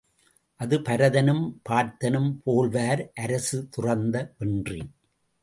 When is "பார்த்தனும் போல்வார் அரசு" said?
1.69-3.69